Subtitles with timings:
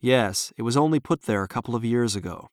[0.00, 2.50] Yes, it was only put there a couple of years ago.